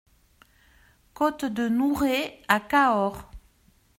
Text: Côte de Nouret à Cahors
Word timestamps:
Côte 1.13 1.45
de 1.45 1.69
Nouret 1.69 2.39
à 2.47 2.59
Cahors 2.59 3.29